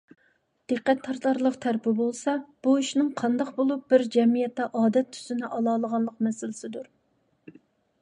[0.71, 2.35] دىققەت تارتارلىق تەرىپى بولسا،
[2.67, 6.95] بۇ ئىشنىڭ قانداق بولۇپ بىر جەمئىيەتتە ئادەت تۈسىنى ئالالىغانلىق مەسىلىسىدۇر.